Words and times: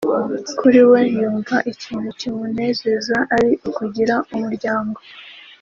Kuri 0.59 0.81
we 0.91 1.01
yumva 1.19 1.55
ikintu 1.71 2.09
kimunezeza 2.19 3.17
ari 3.35 3.51
ukugira 3.69 4.15
umuryango 4.33 4.97